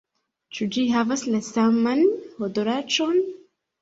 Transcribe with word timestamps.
Ĉu 0.59 0.65
ĝi 0.77 0.85
havas 0.93 1.25
la 1.35 1.41
saman 1.49 2.03
odoraĉon? 2.49 3.21